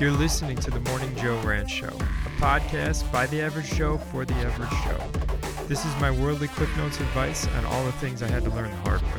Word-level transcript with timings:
You're 0.00 0.12
listening 0.12 0.56
to 0.58 0.70
the 0.70 0.78
Morning 0.78 1.12
Joe 1.16 1.40
Rant 1.40 1.68
Show, 1.68 1.88
a 1.88 2.40
podcast 2.40 3.10
by 3.10 3.26
the 3.26 3.40
average 3.40 3.72
Joe 3.72 3.98
for 3.98 4.24
the 4.24 4.32
average 4.34 4.70
Joe. 4.84 5.64
This 5.66 5.84
is 5.84 5.92
my 6.00 6.12
worldly 6.12 6.46
quick 6.46 6.68
notes 6.76 7.00
advice 7.00 7.48
on 7.48 7.64
all 7.64 7.84
the 7.84 7.90
things 7.90 8.22
I 8.22 8.28
had 8.28 8.44
to 8.44 8.50
learn 8.50 8.70
the 8.70 8.76
hard 8.76 9.02
way. 9.02 9.10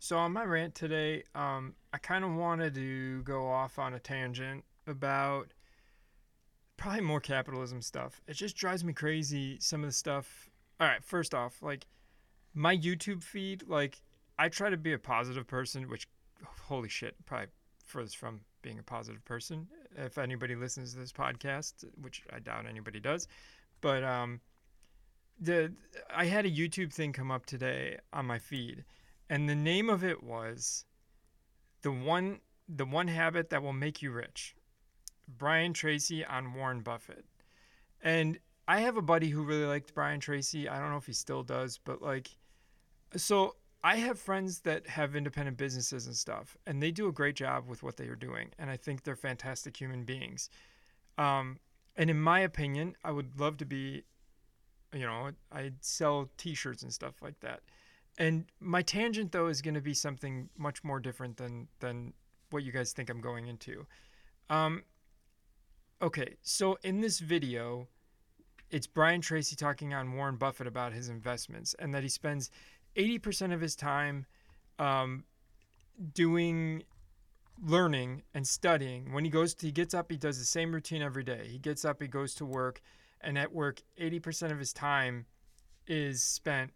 So 0.00 0.18
on 0.18 0.32
my 0.32 0.44
rant 0.44 0.74
today, 0.74 1.22
um, 1.34 1.74
I 1.94 1.96
kind 1.96 2.24
of 2.24 2.34
wanted 2.34 2.74
to 2.74 3.22
go 3.22 3.48
off 3.48 3.78
on 3.78 3.94
a 3.94 3.98
tangent 3.98 4.64
about 4.86 5.54
probably 6.76 7.00
more 7.00 7.20
capitalism 7.20 7.80
stuff. 7.80 8.20
It 8.28 8.34
just 8.34 8.54
drives 8.54 8.84
me 8.84 8.92
crazy. 8.92 9.56
Some 9.60 9.82
of 9.82 9.88
the 9.88 9.94
stuff. 9.94 10.50
All 10.78 10.86
right, 10.86 11.02
first 11.02 11.32
off, 11.32 11.62
like 11.62 11.86
my 12.54 12.76
YouTube 12.76 13.22
feed, 13.22 13.64
like 13.68 14.00
I 14.38 14.48
try 14.48 14.70
to 14.70 14.76
be 14.76 14.92
a 14.92 14.98
positive 14.98 15.46
person, 15.46 15.88
which 15.88 16.08
holy 16.66 16.88
shit, 16.88 17.14
probably 17.24 17.48
furthest 17.84 18.16
from 18.16 18.40
being 18.62 18.78
a 18.78 18.82
positive 18.82 19.24
person. 19.24 19.66
If 19.96 20.18
anybody 20.18 20.54
listens 20.54 20.92
to 20.92 20.98
this 20.98 21.12
podcast, 21.12 21.84
which 22.00 22.22
I 22.32 22.38
doubt 22.38 22.66
anybody 22.68 23.00
does, 23.00 23.28
but 23.80 24.02
um, 24.04 24.40
the 25.40 25.72
I 26.14 26.26
had 26.26 26.46
a 26.46 26.50
YouTube 26.50 26.92
thing 26.92 27.12
come 27.12 27.30
up 27.30 27.46
today 27.46 27.98
on 28.12 28.26
my 28.26 28.38
feed, 28.38 28.84
and 29.28 29.48
the 29.48 29.54
name 29.54 29.90
of 29.90 30.04
it 30.04 30.22
was 30.22 30.84
the 31.82 31.92
one 31.92 32.40
the 32.68 32.86
one 32.86 33.08
habit 33.08 33.50
that 33.50 33.62
will 33.62 33.72
make 33.72 34.02
you 34.02 34.10
rich. 34.10 34.54
Brian 35.28 35.72
Tracy 35.72 36.24
on 36.24 36.54
Warren 36.54 36.80
Buffett. 36.80 37.24
And 38.02 38.38
I 38.68 38.80
have 38.80 38.96
a 38.96 39.02
buddy 39.02 39.28
who 39.28 39.44
really 39.44 39.64
liked 39.64 39.94
Brian 39.94 40.20
Tracy. 40.20 40.68
I 40.68 40.78
don't 40.78 40.90
know 40.90 40.96
if 40.96 41.06
he 41.06 41.12
still 41.12 41.42
does, 41.42 41.78
but 41.78 42.02
like, 42.02 42.30
so 43.16 43.56
I 43.84 43.96
have 43.96 44.18
friends 44.18 44.60
that 44.60 44.86
have 44.86 45.16
independent 45.16 45.56
businesses 45.56 46.06
and 46.06 46.16
stuff, 46.16 46.56
and 46.66 46.82
they 46.82 46.90
do 46.90 47.08
a 47.08 47.12
great 47.12 47.36
job 47.36 47.68
with 47.68 47.82
what 47.82 47.96
they 47.96 48.06
are 48.06 48.16
doing. 48.16 48.50
And 48.58 48.70
I 48.70 48.76
think 48.76 49.02
they're 49.02 49.16
fantastic 49.16 49.76
human 49.76 50.04
beings. 50.04 50.50
Um, 51.18 51.58
and 51.96 52.08
in 52.10 52.20
my 52.20 52.40
opinion, 52.40 52.96
I 53.04 53.10
would 53.10 53.38
love 53.38 53.56
to 53.58 53.64
be, 53.64 54.04
you 54.92 55.06
know, 55.06 55.30
I 55.50 55.72
sell 55.80 56.30
t 56.36 56.54
shirts 56.54 56.82
and 56.82 56.92
stuff 56.92 57.22
like 57.22 57.38
that. 57.40 57.60
And 58.18 58.44
my 58.60 58.82
tangent, 58.82 59.32
though, 59.32 59.48
is 59.48 59.62
going 59.62 59.74
to 59.74 59.80
be 59.80 59.94
something 59.94 60.48
much 60.58 60.84
more 60.84 61.00
different 61.00 61.36
than, 61.38 61.68
than 61.80 62.12
what 62.50 62.62
you 62.62 62.72
guys 62.72 62.92
think 62.92 63.08
I'm 63.08 63.20
going 63.20 63.46
into. 63.46 63.86
Um, 64.50 64.82
Okay, 66.02 66.34
so 66.42 66.76
in 66.82 67.00
this 67.00 67.20
video, 67.20 67.86
it's 68.72 68.88
Brian 68.88 69.20
Tracy 69.20 69.54
talking 69.54 69.94
on 69.94 70.14
Warren 70.14 70.34
Buffett 70.34 70.66
about 70.66 70.92
his 70.92 71.08
investments 71.08 71.76
and 71.78 71.94
that 71.94 72.02
he 72.02 72.08
spends 72.08 72.50
80% 72.96 73.52
of 73.52 73.60
his 73.60 73.76
time 73.76 74.26
um, 74.78 75.24
doing 76.14 76.84
learning 77.62 78.22
and 78.34 78.46
studying. 78.46 79.12
When 79.12 79.24
he 79.24 79.30
goes, 79.30 79.54
to, 79.54 79.66
he 79.66 79.72
gets 79.72 79.94
up, 79.94 80.10
he 80.10 80.16
does 80.16 80.38
the 80.38 80.44
same 80.44 80.72
routine 80.72 81.02
every 81.02 81.24
day. 81.24 81.46
He 81.48 81.58
gets 81.58 81.84
up, 81.84 82.02
he 82.02 82.08
goes 82.08 82.34
to 82.36 82.44
work, 82.44 82.80
and 83.20 83.38
at 83.38 83.52
work, 83.52 83.82
80% 84.00 84.50
of 84.50 84.58
his 84.58 84.72
time 84.72 85.26
is 85.86 86.22
spent 86.22 86.72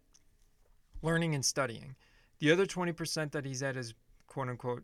learning 1.01 1.35
and 1.35 1.43
studying. 1.43 1.95
The 2.39 2.51
other 2.51 2.65
20% 2.65 3.31
that 3.31 3.45
he's 3.45 3.63
at 3.63 3.75
his 3.75 3.93
quote 4.27 4.49
unquote 4.49 4.83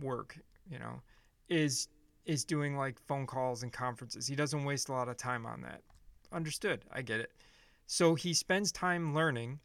work, 0.00 0.38
you 0.68 0.78
know, 0.78 1.00
is 1.48 1.88
is 2.24 2.44
doing 2.44 2.76
like 2.76 3.00
phone 3.00 3.26
calls 3.26 3.64
and 3.64 3.72
conferences. 3.72 4.28
He 4.28 4.36
doesn't 4.36 4.64
waste 4.64 4.88
a 4.88 4.92
lot 4.92 5.08
of 5.08 5.16
time 5.16 5.44
on 5.44 5.60
that. 5.62 5.82
Understood. 6.32 6.84
I 6.92 7.02
get 7.02 7.20
it. 7.20 7.32
So 7.86 8.14
he 8.14 8.32
spends 8.32 8.70
time 8.70 9.14
learning, 9.14 9.58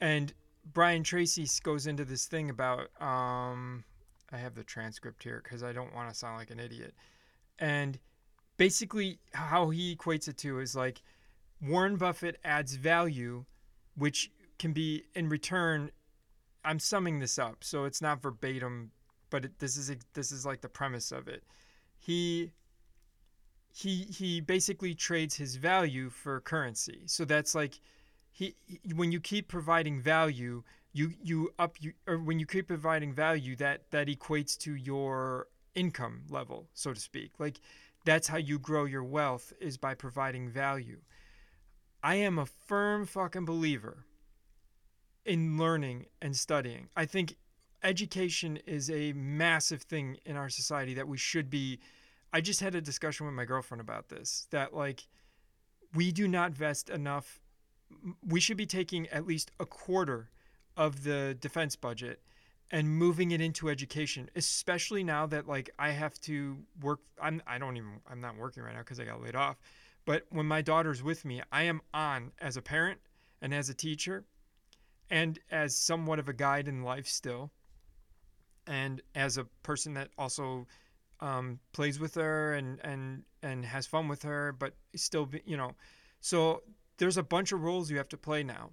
and 0.00 0.32
Brian 0.72 1.02
Tracy 1.02 1.46
goes 1.62 1.86
into 1.86 2.04
this 2.04 2.26
thing 2.26 2.50
about. 2.50 2.90
Um, 3.00 3.84
I 4.32 4.38
have 4.38 4.54
the 4.54 4.64
transcript 4.64 5.22
here 5.22 5.40
because 5.42 5.62
I 5.62 5.72
don't 5.72 5.94
want 5.94 6.08
to 6.08 6.14
sound 6.14 6.38
like 6.38 6.50
an 6.50 6.58
idiot. 6.58 6.94
And 7.58 7.98
basically, 8.56 9.18
how 9.32 9.70
he 9.70 9.94
equates 9.94 10.28
it 10.28 10.38
to 10.38 10.60
is 10.60 10.74
like 10.74 11.02
Warren 11.60 11.96
Buffett 11.96 12.38
adds 12.44 12.74
value, 12.74 13.44
which 13.96 14.30
can 14.58 14.72
be 14.72 15.04
in 15.14 15.28
return. 15.28 15.90
I'm 16.64 16.78
summing 16.78 17.18
this 17.18 17.38
up, 17.38 17.62
so 17.62 17.84
it's 17.84 18.00
not 18.00 18.22
verbatim, 18.22 18.90
but 19.30 19.44
it, 19.44 19.58
this 19.58 19.76
is 19.76 19.94
this 20.14 20.32
is 20.32 20.46
like 20.46 20.62
the 20.62 20.68
premise 20.68 21.12
of 21.12 21.28
it 21.28 21.44
he 22.04 22.52
he 23.72 24.04
he 24.04 24.40
basically 24.40 24.94
trades 24.94 25.34
his 25.34 25.56
value 25.56 26.10
for 26.10 26.40
currency. 26.40 27.02
So 27.06 27.24
that's 27.24 27.54
like 27.54 27.80
he, 28.34 28.56
he 28.66 28.92
when 28.92 29.12
you 29.12 29.20
keep 29.20 29.46
providing 29.46 30.00
value, 30.00 30.64
you 30.92 31.12
you 31.22 31.50
up 31.56 31.76
you 31.80 31.92
or 32.08 32.18
when 32.18 32.40
you 32.40 32.46
keep 32.46 32.66
providing 32.66 33.14
value 33.14 33.54
that 33.56 33.90
that 33.92 34.08
equates 34.08 34.58
to 34.58 34.74
your 34.74 35.46
income 35.76 36.22
level, 36.28 36.66
so 36.74 36.92
to 36.92 37.00
speak. 37.00 37.30
Like 37.38 37.60
that's 38.04 38.26
how 38.26 38.36
you 38.36 38.58
grow 38.58 38.86
your 38.86 39.04
wealth 39.04 39.52
is 39.60 39.78
by 39.78 39.94
providing 39.94 40.48
value. 40.48 40.98
I 42.02 42.16
am 42.16 42.38
a 42.38 42.44
firm 42.44 43.06
fucking 43.06 43.44
believer 43.44 44.04
in 45.24 45.56
learning 45.56 46.06
and 46.20 46.36
studying. 46.36 46.88
I 46.96 47.06
think 47.06 47.36
education 47.84 48.58
is 48.66 48.90
a 48.90 49.12
massive 49.12 49.82
thing 49.82 50.16
in 50.26 50.36
our 50.36 50.48
society 50.48 50.94
that 50.94 51.06
we 51.06 51.18
should 51.18 51.48
be 51.50 51.78
I 52.32 52.40
just 52.40 52.58
had 52.58 52.74
a 52.74 52.80
discussion 52.80 53.26
with 53.26 53.34
my 53.36 53.44
girlfriend 53.44 53.80
about 53.80 54.08
this 54.08 54.48
that 54.50 54.74
like 54.74 55.04
we 55.94 56.10
do 56.10 56.26
not 56.26 56.50
vest 56.50 56.90
enough 56.90 57.38
we 58.26 58.40
should 58.40 58.56
be 58.56 58.66
taking 58.66 59.06
at 59.08 59.26
least 59.26 59.50
a 59.60 59.66
quarter 59.66 60.30
of 60.76 61.04
the 61.04 61.36
defense 61.40 61.76
budget 61.76 62.20
and 62.70 62.88
moving 62.88 63.30
it 63.30 63.40
into 63.40 63.68
education 63.68 64.28
especially 64.34 65.04
now 65.04 65.26
that 65.26 65.46
like 65.46 65.70
I 65.78 65.90
have 65.90 66.18
to 66.22 66.58
work 66.80 67.00
I'm 67.20 67.42
I 67.46 67.58
don't 67.58 67.76
even 67.76 68.00
I'm 68.10 68.20
not 68.20 68.36
working 68.36 68.62
right 68.62 68.74
now 68.74 68.82
cuz 68.82 68.98
I 68.98 69.04
got 69.04 69.22
laid 69.22 69.36
off 69.36 69.56
but 70.04 70.26
when 70.30 70.46
my 70.46 70.62
daughter's 70.62 71.02
with 71.02 71.24
me 71.24 71.42
I 71.52 71.64
am 71.64 71.80
on 71.92 72.32
as 72.38 72.56
a 72.56 72.62
parent 72.62 73.00
and 73.40 73.54
as 73.54 73.68
a 73.68 73.74
teacher 73.74 74.24
and 75.10 75.38
as 75.50 75.76
somewhat 75.76 76.18
of 76.18 76.28
a 76.28 76.32
guide 76.32 76.66
in 76.66 76.82
life 76.82 77.06
still 77.06 77.52
and 78.66 79.02
as 79.14 79.36
a 79.36 79.44
person 79.62 79.94
that 79.94 80.08
also 80.18 80.66
um, 81.20 81.58
plays 81.72 81.98
with 81.98 82.14
her 82.16 82.54
and 82.54 82.80
and 82.84 83.22
and 83.42 83.64
has 83.64 83.86
fun 83.86 84.08
with 84.08 84.22
her, 84.22 84.52
but 84.52 84.74
still, 84.96 85.28
you 85.44 85.56
know, 85.56 85.72
so 86.20 86.62
there's 86.98 87.16
a 87.16 87.22
bunch 87.22 87.52
of 87.52 87.62
roles 87.62 87.90
you 87.90 87.96
have 87.96 88.08
to 88.10 88.16
play 88.16 88.42
now. 88.42 88.70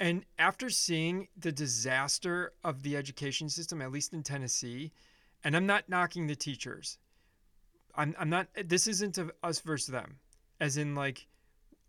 And 0.00 0.24
after 0.38 0.70
seeing 0.70 1.28
the 1.36 1.52
disaster 1.52 2.52
of 2.64 2.82
the 2.82 2.96
education 2.96 3.48
system, 3.48 3.80
at 3.80 3.92
least 3.92 4.12
in 4.12 4.22
Tennessee, 4.22 4.92
and 5.44 5.56
I'm 5.56 5.66
not 5.66 5.88
knocking 5.88 6.26
the 6.26 6.34
teachers. 6.34 6.98
I'm, 7.94 8.14
I'm 8.18 8.30
not, 8.30 8.48
this 8.64 8.86
isn't 8.88 9.18
us 9.42 9.60
versus 9.60 9.88
them, 9.88 10.16
as 10.60 10.76
in, 10.76 10.94
like, 10.94 11.26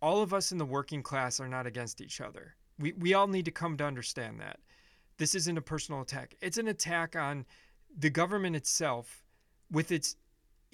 all 0.01 0.21
of 0.21 0.33
us 0.33 0.51
in 0.51 0.57
the 0.59 0.65
working 0.65 1.01
class 1.01 1.39
are 1.39 1.47
not 1.47 1.65
against 1.65 1.99
each 1.99 2.21
other. 2.21 2.53
We, 2.77 2.93
we 2.93 3.13
all 3.13 3.27
need 3.27 3.45
to 3.45 3.51
come 3.51 3.75
to 3.77 3.85
understand 3.85 4.39
that. 4.39 4.59
This 5.17 5.33
isn't 5.33 5.57
a 5.57 5.61
personal 5.61 6.01
attack, 6.01 6.35
it's 6.41 6.57
an 6.57 6.67
attack 6.67 7.15
on 7.15 7.45
the 7.97 8.09
government 8.09 8.55
itself 8.55 9.23
with 9.71 9.91
its 9.91 10.17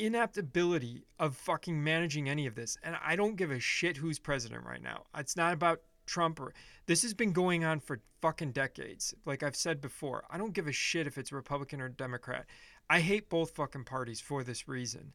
inaptability 0.05 1.05
of 1.19 1.35
fucking 1.35 1.83
managing 1.83 2.29
any 2.29 2.47
of 2.47 2.55
this. 2.55 2.77
And 2.83 2.95
I 3.03 3.15
don't 3.15 3.35
give 3.35 3.51
a 3.51 3.59
shit 3.59 3.97
who's 3.97 4.19
president 4.19 4.65
right 4.65 4.81
now. 4.81 5.03
It's 5.17 5.35
not 5.35 5.53
about 5.53 5.81
Trump 6.05 6.39
or 6.39 6.53
this 6.87 7.03
has 7.03 7.13
been 7.13 7.31
going 7.31 7.63
on 7.63 7.79
for 7.79 8.01
fucking 8.21 8.51
decades. 8.51 9.13
Like 9.25 9.43
I've 9.43 9.55
said 9.55 9.81
before, 9.81 10.23
I 10.29 10.37
don't 10.37 10.53
give 10.53 10.67
a 10.67 10.71
shit 10.71 11.07
if 11.07 11.17
it's 11.17 11.31
Republican 11.31 11.79
or 11.79 11.89
Democrat. 11.89 12.45
I 12.89 12.99
hate 12.99 13.29
both 13.29 13.51
fucking 13.51 13.85
parties 13.85 14.19
for 14.19 14.43
this 14.43 14.67
reason. 14.67 15.13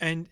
And 0.00 0.28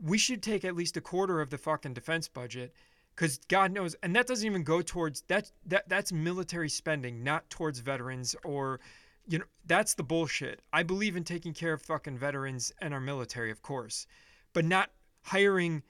we 0.00 0.18
should 0.18 0.42
take 0.42 0.64
at 0.64 0.76
least 0.76 0.96
a 0.96 1.00
quarter 1.00 1.40
of 1.40 1.50
the 1.50 1.58
fucking 1.58 1.94
defense 1.94 2.28
budget 2.28 2.74
because 3.14 3.38
God 3.48 3.72
knows, 3.72 3.96
and 4.02 4.14
that 4.14 4.26
doesn't 4.26 4.46
even 4.46 4.62
go 4.62 4.80
towards 4.80 5.22
that 5.22 5.50
that 5.66 5.88
that's 5.88 6.12
military 6.12 6.68
spending, 6.68 7.24
not 7.24 7.50
towards 7.50 7.80
veterans 7.80 8.36
or 8.44 8.78
you 9.28 9.38
know, 9.38 9.44
that's 9.66 9.94
the 9.94 10.02
bullshit. 10.02 10.62
I 10.72 10.82
believe 10.82 11.14
in 11.14 11.22
taking 11.22 11.52
care 11.52 11.74
of 11.74 11.82
fucking 11.82 12.16
veterans 12.18 12.72
and 12.80 12.94
our 12.94 13.00
military, 13.00 13.50
of 13.50 13.62
course, 13.62 14.06
but 14.54 14.64
not 14.64 14.90
hiring 15.22 15.82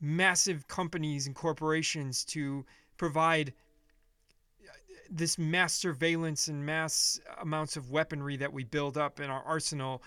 massive 0.00 0.66
companies 0.66 1.28
and 1.28 1.36
corporations 1.36 2.24
to 2.24 2.66
provide 2.96 3.52
uh, 4.68 4.72
this 5.08 5.38
mass 5.38 5.74
surveillance 5.74 6.48
and 6.48 6.66
mass 6.66 7.20
amounts 7.40 7.76
of 7.76 7.92
weaponry 7.92 8.36
that 8.36 8.52
we 8.52 8.64
build 8.64 8.98
up 8.98 9.20
in 9.20 9.30
our 9.30 9.42
arsenal. 9.44 10.02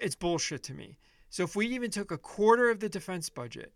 It's 0.00 0.14
bullshit 0.14 0.62
to 0.64 0.74
me. 0.74 0.98
So 1.30 1.42
if 1.42 1.56
we 1.56 1.66
even 1.68 1.90
took 1.90 2.10
a 2.10 2.18
quarter 2.18 2.68
of 2.68 2.80
the 2.80 2.88
defense 2.88 3.30
budget 3.30 3.72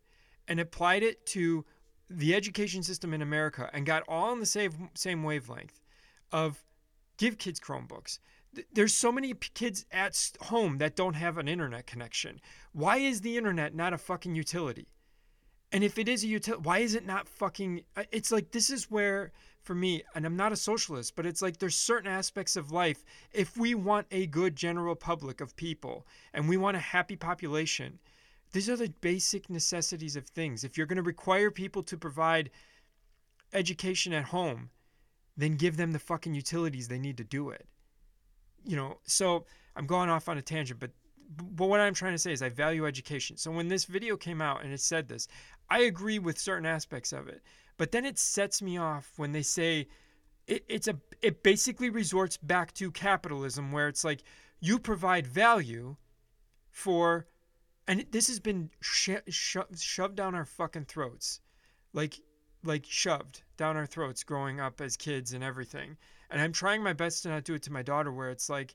and 0.46 0.60
applied 0.60 1.02
it 1.02 1.24
to 1.26 1.64
the 2.10 2.34
education 2.34 2.82
system 2.82 3.14
in 3.14 3.22
America 3.22 3.70
and 3.72 3.86
got 3.86 4.02
all 4.06 4.30
on 4.30 4.40
the 4.40 4.46
same 4.46 4.90
same 4.94 5.22
wavelength 5.22 5.80
of 6.30 6.62
give 7.18 7.36
kids 7.38 7.60
Chromebooks. 7.60 8.18
There's 8.72 8.94
so 8.94 9.12
many 9.12 9.34
kids 9.34 9.84
at 9.92 10.32
home 10.40 10.78
that 10.78 10.96
don't 10.96 11.14
have 11.14 11.36
an 11.36 11.48
internet 11.48 11.86
connection. 11.86 12.40
Why 12.72 12.96
is 12.96 13.20
the 13.20 13.36
internet 13.36 13.74
not 13.74 13.92
a 13.92 13.98
fucking 13.98 14.34
utility? 14.34 14.88
And 15.70 15.84
if 15.84 15.98
it 15.98 16.08
is 16.08 16.24
a 16.24 16.28
utility, 16.28 16.62
why 16.62 16.78
is 16.78 16.94
it 16.94 17.04
not 17.04 17.28
fucking? 17.28 17.82
uh, 17.94 18.04
It's 18.10 18.32
like 18.32 18.52
this 18.52 18.70
is 18.70 18.90
where, 18.90 19.32
for 19.62 19.74
me, 19.74 20.02
and 20.14 20.24
I'm 20.24 20.36
not 20.36 20.50
a 20.50 20.56
socialist, 20.56 21.14
but 21.14 21.26
it's 21.26 21.42
like 21.42 21.58
there's 21.58 21.76
certain 21.76 22.10
aspects 22.10 22.56
of 22.56 22.72
life. 22.72 23.04
If 23.32 23.56
we 23.56 23.74
want 23.74 24.06
a 24.10 24.26
good 24.26 24.56
general 24.56 24.96
public 24.96 25.42
of 25.42 25.54
people 25.56 26.06
and 26.32 26.48
we 26.48 26.56
want 26.56 26.78
a 26.78 26.80
happy 26.80 27.16
population, 27.16 27.98
these 28.52 28.70
are 28.70 28.76
the 28.76 28.94
basic 29.02 29.50
necessities 29.50 30.16
of 30.16 30.26
things. 30.26 30.64
If 30.64 30.78
you're 30.78 30.86
going 30.86 30.96
to 30.96 31.02
require 31.02 31.50
people 31.50 31.82
to 31.82 31.98
provide 31.98 32.50
education 33.52 34.14
at 34.14 34.24
home, 34.24 34.70
then 35.38 35.54
give 35.54 35.76
them 35.76 35.92
the 35.92 35.98
fucking 35.98 36.34
utilities 36.34 36.88
they 36.88 36.98
need 36.98 37.16
to 37.16 37.24
do 37.24 37.50
it. 37.50 37.66
You 38.64 38.76
know, 38.76 38.98
so 39.04 39.46
I'm 39.76 39.86
going 39.86 40.10
off 40.10 40.28
on 40.28 40.36
a 40.36 40.42
tangent, 40.42 40.80
but 40.80 40.90
but 41.30 41.66
what 41.66 41.80
I'm 41.80 41.94
trying 41.94 42.12
to 42.14 42.18
say 42.18 42.32
is 42.32 42.42
I 42.42 42.48
value 42.48 42.86
education. 42.86 43.36
So 43.36 43.50
when 43.50 43.68
this 43.68 43.84
video 43.84 44.16
came 44.16 44.40
out 44.40 44.64
and 44.64 44.72
it 44.72 44.80
said 44.80 45.08
this, 45.08 45.28
I 45.70 45.80
agree 45.80 46.18
with 46.18 46.38
certain 46.38 46.66
aspects 46.66 47.12
of 47.12 47.28
it. 47.28 47.42
But 47.76 47.92
then 47.92 48.04
it 48.04 48.18
sets 48.18 48.62
me 48.62 48.78
off 48.78 49.12
when 49.16 49.32
they 49.32 49.42
say 49.42 49.88
it, 50.48 50.64
it's 50.68 50.88
a 50.88 50.96
it 51.22 51.42
basically 51.42 51.90
resorts 51.90 52.36
back 52.36 52.74
to 52.74 52.90
capitalism 52.90 53.70
where 53.70 53.88
it's 53.88 54.04
like 54.04 54.22
you 54.60 54.78
provide 54.78 55.26
value 55.26 55.96
for 56.70 57.26
and 57.86 58.04
this 58.10 58.26
has 58.28 58.40
been 58.40 58.70
sho- 58.80 59.20
sho- 59.28 59.66
shoved 59.76 60.16
down 60.16 60.34
our 60.34 60.44
fucking 60.44 60.86
throats 60.86 61.40
like 61.92 62.20
like 62.64 62.84
shoved 62.86 63.42
down 63.56 63.76
our 63.76 63.86
throats 63.86 64.24
growing 64.24 64.60
up 64.60 64.80
as 64.80 64.96
kids 64.96 65.32
and 65.32 65.44
everything. 65.44 65.96
And 66.30 66.40
i'm 66.40 66.52
trying 66.52 66.82
my 66.82 66.92
best 66.92 67.22
to 67.22 67.28
not 67.28 67.44
do 67.44 67.54
it 67.54 67.62
to 67.62 67.72
my 67.72 67.82
daughter 67.82 68.12
where 68.12 68.30
it's 68.30 68.48
like 68.50 68.74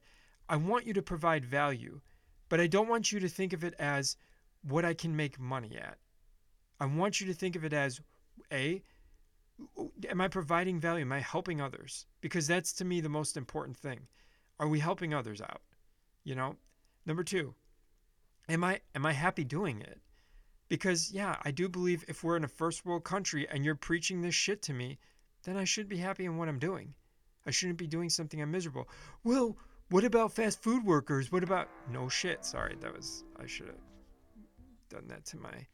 i 0.50 0.56
want 0.56 0.88
you 0.88 0.94
to 0.94 1.02
provide 1.02 1.46
value 1.46 2.02
but 2.50 2.60
i 2.60 2.68
don't 2.68 2.90
want 2.90 3.12
you 3.12 3.20
to 3.20 3.30
think 3.30 3.54
of 3.54 3.64
it 3.64 3.76
as 3.80 4.18
what 4.64 4.86
i 4.86 4.94
can 4.94 5.16
make 5.16 5.40
money 5.40 5.78
at. 5.78 5.98
I 6.80 6.86
want 6.86 7.22
you 7.22 7.28
to 7.28 7.34
think 7.34 7.56
of 7.56 7.64
it 7.64 7.74
as 7.74 8.02
a 8.52 8.82
am 10.10 10.22
i 10.22 10.28
providing 10.28 10.80
value? 10.80 11.06
Am 11.06 11.12
i 11.12 11.20
helping 11.20 11.62
others? 11.62 12.06
Because 12.22 12.48
that's 12.48 12.74
to 12.74 12.86
me 12.86 13.02
the 13.02 13.10
most 13.10 13.38
important 13.38 13.78
thing. 13.78 14.08
Are 14.60 14.68
we 14.68 14.80
helping 14.80 15.14
others 15.14 15.42
out? 15.42 15.62
You 16.24 16.36
know? 16.36 16.56
Number 17.06 17.24
2 17.24 17.54
am 18.50 18.64
i 18.64 18.82
am 18.96 19.06
i 19.06 19.14
happy 19.14 19.44
doing 19.44 19.82
it 19.82 20.02
because 20.74 21.12
yeah 21.12 21.36
i 21.44 21.52
do 21.52 21.70
believe 21.70 22.04
if 22.08 22.24
we're 22.24 22.36
in 22.36 22.44
a 22.44 22.48
first 22.48 22.84
world 22.84 23.04
country 23.04 23.48
and 23.48 23.64
you're 23.64 23.76
preaching 23.76 24.22
this 24.22 24.34
shit 24.34 24.60
to 24.64 24.74
me 24.74 24.98
then 25.44 25.56
i 25.56 25.64
should 25.64 25.88
be 25.88 25.98
happy 25.98 26.26
in 26.26 26.36
what 26.36 26.50
i'm 26.50 26.58
doing. 26.58 26.96
I 27.46 27.52
shouldn't 27.52 27.78
be 27.78 27.86
doing 27.86 28.10
something 28.10 28.42
i'm 28.42 28.50
miserable. 28.50 28.90
Well 29.24 29.56
what 29.90 30.04
about 30.04 30.32
fast 30.32 30.64
food 30.64 30.84
workers? 30.84 31.32
What 31.32 31.44
about 31.44 31.70
no 31.92 32.10
shit 32.10 32.44
sorry 32.44 32.76
that 32.82 32.92
was 32.92 33.24
i 33.40 33.46
should 33.46 33.68
have 33.68 33.86
done 34.90 35.06
that 35.10 35.26
to 35.26 35.38
my 35.38 35.68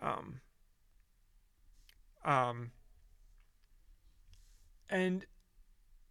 um 0.00 0.40
um 2.24 2.70
and 4.90 5.26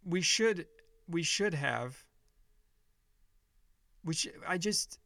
we 0.04 0.20
should 0.20 0.66
we 1.08 1.22
should 1.22 1.54
have 1.54 2.04
Which 4.02 4.28
i 4.46 4.58
just 4.58 4.98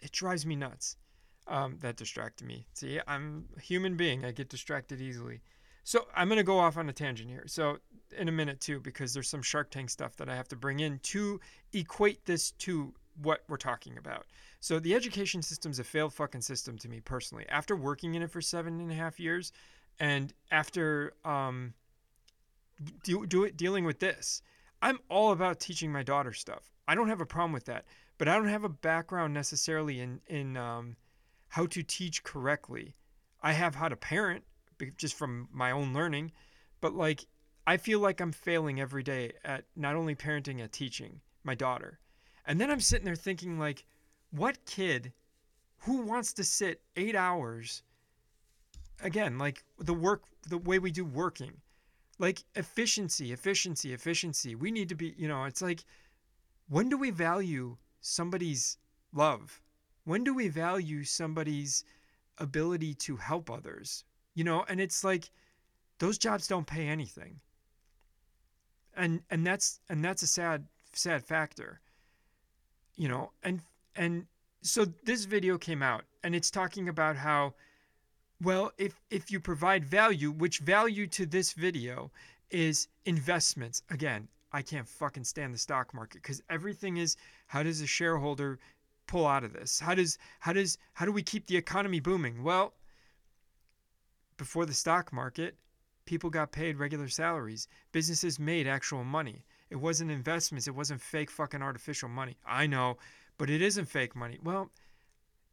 it 0.00 0.10
drives 0.10 0.44
me 0.44 0.56
nuts 0.56 0.96
um, 1.46 1.78
that 1.80 1.96
distracted 1.96 2.46
me. 2.46 2.66
See, 2.74 3.00
I'm 3.06 3.46
a 3.56 3.60
human 3.60 3.96
being. 3.96 4.24
I 4.24 4.32
get 4.32 4.48
distracted 4.48 5.00
easily. 5.00 5.42
So 5.84 6.06
I'm 6.14 6.28
going 6.28 6.38
to 6.38 6.44
go 6.44 6.58
off 6.58 6.76
on 6.76 6.88
a 6.88 6.92
tangent 6.92 7.28
here. 7.28 7.44
So 7.46 7.78
in 8.16 8.28
a 8.28 8.32
minute 8.32 8.60
too, 8.60 8.80
because 8.80 9.12
there's 9.12 9.28
some 9.28 9.42
Shark 9.42 9.70
Tank 9.70 9.90
stuff 9.90 10.16
that 10.16 10.28
I 10.28 10.36
have 10.36 10.48
to 10.48 10.56
bring 10.56 10.80
in 10.80 10.98
to 11.00 11.40
equate 11.72 12.24
this 12.24 12.52
to 12.52 12.94
what 13.20 13.42
we're 13.48 13.56
talking 13.56 13.98
about. 13.98 14.26
So 14.60 14.78
the 14.78 14.94
education 14.94 15.42
system's 15.42 15.78
a 15.78 15.84
failed 15.84 16.14
fucking 16.14 16.40
system 16.42 16.78
to 16.78 16.88
me 16.88 17.00
personally. 17.00 17.44
After 17.48 17.74
working 17.74 18.14
in 18.14 18.22
it 18.22 18.30
for 18.30 18.40
seven 18.40 18.80
and 18.80 18.90
a 18.90 18.94
half 18.94 19.18
years, 19.18 19.52
and 19.98 20.32
after 20.50 21.14
um, 21.24 21.74
do, 23.04 23.26
do 23.26 23.44
it, 23.44 23.56
dealing 23.56 23.84
with 23.84 23.98
this, 23.98 24.42
I'm 24.80 24.98
all 25.08 25.32
about 25.32 25.60
teaching 25.60 25.92
my 25.92 26.02
daughter 26.02 26.32
stuff. 26.32 26.70
I 26.88 26.94
don't 26.94 27.08
have 27.08 27.20
a 27.20 27.26
problem 27.26 27.52
with 27.52 27.66
that, 27.66 27.84
but 28.18 28.28
I 28.28 28.36
don't 28.36 28.48
have 28.48 28.64
a 28.64 28.68
background 28.68 29.34
necessarily 29.34 30.00
in 30.00 30.20
in 30.26 30.56
um, 30.56 30.96
how 31.52 31.66
to 31.66 31.82
teach 31.82 32.24
correctly. 32.24 32.94
I 33.42 33.52
have 33.52 33.74
how 33.74 33.88
to 33.90 33.96
parent 33.96 34.42
just 34.96 35.14
from 35.14 35.48
my 35.52 35.70
own 35.70 35.92
learning, 35.92 36.32
but 36.80 36.94
like 36.94 37.26
I 37.66 37.76
feel 37.76 38.00
like 38.00 38.22
I'm 38.22 38.32
failing 38.32 38.80
every 38.80 39.02
day 39.02 39.32
at 39.44 39.66
not 39.76 39.94
only 39.94 40.14
parenting 40.14 40.62
at 40.62 40.72
teaching 40.72 41.20
my 41.44 41.54
daughter. 41.54 41.98
And 42.46 42.58
then 42.58 42.70
I'm 42.70 42.80
sitting 42.80 43.04
there 43.04 43.14
thinking 43.14 43.58
like 43.58 43.84
what 44.30 44.64
kid 44.64 45.12
who 45.80 46.00
wants 46.00 46.32
to 46.34 46.44
sit 46.44 46.80
8 46.96 47.14
hours 47.14 47.82
again 49.02 49.36
like 49.36 49.62
the 49.78 49.92
work 49.92 50.22
the 50.48 50.58
way 50.58 50.78
we 50.78 50.90
do 50.90 51.04
working 51.04 51.52
like 52.18 52.44
efficiency 52.54 53.32
efficiency 53.32 53.92
efficiency 53.92 54.54
we 54.54 54.70
need 54.70 54.88
to 54.88 54.94
be 54.94 55.14
you 55.18 55.28
know 55.28 55.44
it's 55.44 55.60
like 55.60 55.84
when 56.68 56.88
do 56.88 56.96
we 56.96 57.10
value 57.10 57.76
somebody's 58.00 58.78
love 59.12 59.61
when 60.04 60.24
do 60.24 60.34
we 60.34 60.48
value 60.48 61.04
somebody's 61.04 61.84
ability 62.38 62.94
to 62.94 63.16
help 63.16 63.50
others? 63.50 64.04
You 64.34 64.44
know, 64.44 64.64
and 64.68 64.80
it's 64.80 65.04
like 65.04 65.30
those 65.98 66.18
jobs 66.18 66.46
don't 66.46 66.66
pay 66.66 66.88
anything. 66.88 67.40
And 68.94 69.22
and 69.30 69.46
that's 69.46 69.80
and 69.88 70.04
that's 70.04 70.22
a 70.22 70.26
sad 70.26 70.66
sad 70.92 71.24
factor. 71.24 71.80
You 72.96 73.08
know, 73.08 73.32
and 73.42 73.62
and 73.96 74.26
so 74.62 74.86
this 75.04 75.24
video 75.24 75.58
came 75.58 75.82
out 75.82 76.04
and 76.22 76.34
it's 76.34 76.50
talking 76.50 76.88
about 76.88 77.16
how 77.16 77.54
well, 78.42 78.72
if 78.76 79.00
if 79.10 79.30
you 79.30 79.38
provide 79.38 79.84
value, 79.84 80.30
which 80.32 80.58
value 80.58 81.06
to 81.08 81.26
this 81.26 81.52
video 81.52 82.10
is 82.50 82.88
investments. 83.04 83.82
Again, 83.88 84.28
I 84.52 84.62
can't 84.62 84.88
fucking 84.88 85.24
stand 85.24 85.54
the 85.54 85.58
stock 85.58 85.94
market 85.94 86.22
because 86.22 86.42
everything 86.50 86.96
is 86.96 87.16
how 87.46 87.62
does 87.62 87.80
a 87.80 87.86
shareholder 87.86 88.58
pull 89.12 89.26
out 89.26 89.44
of 89.44 89.52
this? 89.52 89.78
How 89.78 89.94
does 89.94 90.16
how 90.40 90.54
does 90.54 90.78
how 90.94 91.04
do 91.04 91.12
we 91.12 91.22
keep 91.22 91.46
the 91.46 91.58
economy 91.58 92.00
booming? 92.00 92.42
Well, 92.42 92.72
before 94.38 94.64
the 94.64 94.72
stock 94.72 95.12
market, 95.12 95.54
people 96.06 96.30
got 96.30 96.50
paid 96.50 96.78
regular 96.78 97.08
salaries. 97.08 97.68
Businesses 97.92 98.38
made 98.38 98.66
actual 98.66 99.04
money. 99.04 99.44
It 99.68 99.76
wasn't 99.76 100.10
investments, 100.10 100.66
it 100.66 100.74
wasn't 100.74 101.02
fake 101.02 101.30
fucking 101.30 101.60
artificial 101.60 102.08
money. 102.08 102.38
I 102.46 102.66
know, 102.66 102.96
but 103.36 103.50
it 103.50 103.60
isn't 103.60 103.84
fake 103.84 104.16
money. 104.16 104.38
Well, 104.42 104.70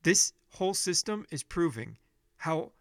this 0.03 0.31
whole 0.51 0.73
system 0.73 1.25
is 1.29 1.43
proving 1.43 1.97
how 2.37 2.71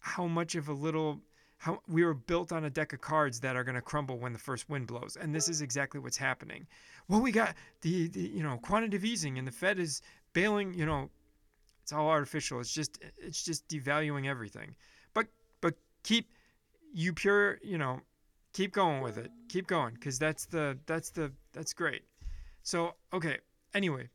how 0.00 0.26
much 0.26 0.56
of 0.56 0.68
a 0.68 0.72
little 0.72 1.20
how 1.62 1.80
we 1.86 2.04
were 2.04 2.12
built 2.12 2.50
on 2.50 2.64
a 2.64 2.70
deck 2.70 2.92
of 2.92 3.00
cards 3.00 3.38
that 3.38 3.54
are 3.54 3.62
going 3.62 3.76
to 3.76 3.80
crumble 3.80 4.18
when 4.18 4.32
the 4.32 4.38
first 4.38 4.68
wind 4.68 4.88
blows 4.88 5.16
and 5.20 5.32
this 5.32 5.48
is 5.48 5.60
exactly 5.60 6.00
what's 6.00 6.16
happening. 6.16 6.66
Well 7.06 7.20
we 7.20 7.30
got 7.30 7.54
the, 7.82 8.08
the 8.08 8.20
you 8.20 8.42
know 8.42 8.58
quantitative 8.62 9.04
easing 9.04 9.38
and 9.38 9.46
the 9.46 9.52
fed 9.52 9.78
is 9.78 10.02
bailing 10.32 10.74
you 10.74 10.84
know 10.84 11.08
it's 11.84 11.92
all 11.92 12.08
artificial 12.08 12.58
it's 12.58 12.72
just 12.74 12.98
it's 13.16 13.44
just 13.44 13.68
devaluing 13.68 14.26
everything. 14.26 14.74
But 15.14 15.28
but 15.60 15.74
keep 16.02 16.32
you 16.92 17.12
pure 17.12 17.60
you 17.62 17.78
know 17.78 18.00
keep 18.52 18.72
going 18.72 19.00
with 19.00 19.16
it 19.16 19.30
keep 19.48 19.68
going 19.68 19.94
because 19.94 20.18
that's 20.18 20.46
the 20.46 20.76
that's 20.86 21.10
the 21.10 21.30
that's 21.52 21.72
great. 21.72 22.02
So 22.64 22.94
okay 23.12 23.38
anyway 23.72 24.08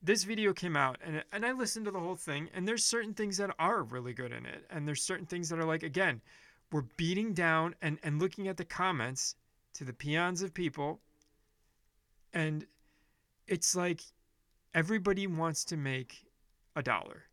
this 0.00 0.22
video 0.22 0.52
came 0.52 0.76
out 0.76 0.98
and, 1.02 1.24
and 1.32 1.46
i 1.46 1.52
listened 1.52 1.86
to 1.86 1.90
the 1.90 1.98
whole 1.98 2.14
thing 2.14 2.48
and 2.54 2.68
there's 2.68 2.84
certain 2.84 3.14
things 3.14 3.38
that 3.38 3.50
are 3.58 3.82
really 3.84 4.12
good 4.12 4.32
in 4.32 4.44
it 4.44 4.66
and 4.68 4.86
there's 4.86 5.00
certain 5.02 5.24
things 5.24 5.48
that 5.48 5.58
are 5.58 5.64
like 5.64 5.82
again 5.82 6.20
we're 6.74 6.82
beating 6.96 7.32
down 7.32 7.72
and, 7.82 8.00
and 8.02 8.20
looking 8.20 8.48
at 8.48 8.56
the 8.56 8.64
comments 8.64 9.36
to 9.74 9.84
the 9.84 9.92
peons 9.92 10.42
of 10.42 10.52
people. 10.52 10.98
And 12.32 12.66
it's 13.46 13.76
like 13.76 14.00
everybody 14.74 15.28
wants 15.28 15.64
to 15.66 15.76
make 15.76 16.26
a 16.74 16.82
dollar. 16.82 17.26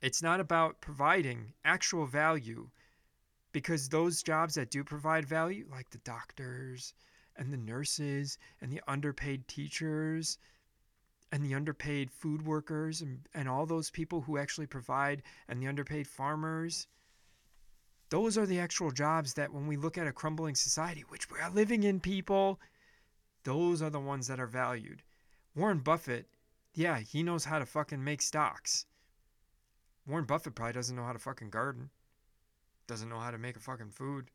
It's 0.00 0.22
not 0.22 0.40
about 0.40 0.80
providing 0.80 1.52
actual 1.66 2.06
value 2.06 2.70
because 3.52 3.90
those 3.90 4.22
jobs 4.22 4.54
that 4.54 4.70
do 4.70 4.82
provide 4.82 5.26
value 5.26 5.66
like 5.70 5.90
the 5.90 5.98
doctors 5.98 6.94
and 7.36 7.52
the 7.52 7.58
nurses 7.58 8.38
and 8.62 8.72
the 8.72 8.80
underpaid 8.88 9.46
teachers 9.48 10.38
and 11.30 11.44
the 11.44 11.54
underpaid 11.54 12.10
food 12.10 12.46
workers 12.46 13.02
and, 13.02 13.18
and 13.34 13.46
all 13.50 13.66
those 13.66 13.90
people 13.90 14.22
who 14.22 14.38
actually 14.38 14.66
provide 14.66 15.22
and 15.48 15.60
the 15.60 15.66
underpaid 15.66 16.06
farmers 16.06 16.86
those 18.08 18.38
are 18.38 18.46
the 18.46 18.60
actual 18.60 18.90
jobs 18.90 19.34
that 19.34 19.52
when 19.52 19.66
we 19.66 19.76
look 19.76 19.98
at 19.98 20.06
a 20.06 20.12
crumbling 20.12 20.54
society 20.54 21.04
which 21.08 21.30
we 21.30 21.38
are 21.38 21.50
living 21.50 21.82
in 21.82 22.00
people 22.00 22.60
those 23.44 23.82
are 23.82 23.90
the 23.90 24.00
ones 24.00 24.26
that 24.26 24.40
are 24.40 24.46
valued 24.46 25.02
warren 25.54 25.78
buffett 25.78 26.26
yeah 26.74 26.98
he 26.98 27.22
knows 27.22 27.44
how 27.44 27.58
to 27.58 27.66
fucking 27.66 28.02
make 28.02 28.22
stocks 28.22 28.86
warren 30.06 30.24
buffett 30.24 30.54
probably 30.54 30.72
doesn't 30.72 30.96
know 30.96 31.04
how 31.04 31.12
to 31.12 31.18
fucking 31.18 31.50
garden 31.50 31.90
doesn't 32.86 33.08
know 33.08 33.18
how 33.18 33.30
to 33.30 33.38
make 33.38 33.56
a 33.56 33.60
fucking 33.60 33.90
food 33.90 34.30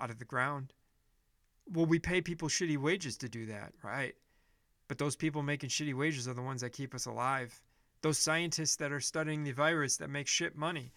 out 0.00 0.10
of 0.10 0.18
the 0.18 0.24
ground 0.24 0.72
well 1.72 1.86
we 1.86 1.98
pay 1.98 2.20
people 2.20 2.48
shitty 2.48 2.76
wages 2.76 3.16
to 3.16 3.28
do 3.28 3.46
that 3.46 3.72
right 3.82 4.14
but 4.88 4.98
those 4.98 5.16
people 5.16 5.42
making 5.42 5.70
shitty 5.70 5.94
wages 5.94 6.28
are 6.28 6.34
the 6.34 6.42
ones 6.42 6.60
that 6.60 6.72
keep 6.72 6.94
us 6.94 7.06
alive. 7.06 7.62
those 8.02 8.18
scientists 8.18 8.76
that 8.76 8.92
are 8.92 9.00
studying 9.00 9.42
the 9.42 9.52
virus 9.52 9.96
that 9.96 10.10
make 10.10 10.26
shit 10.26 10.54
money. 10.56 10.92